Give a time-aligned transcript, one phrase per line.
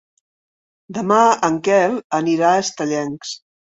[0.97, 1.19] Demà
[1.49, 3.37] en Quel anirà a Estellencs.